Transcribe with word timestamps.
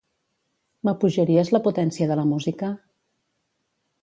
M'apujaries 0.87 1.51
la 1.57 1.61
potència 1.67 2.09
de 2.13 2.19
la 2.21 2.25
música? 2.33 2.71